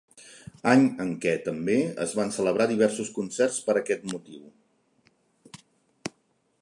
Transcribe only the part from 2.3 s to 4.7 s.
celebrar diversos concerts per aquest motiu.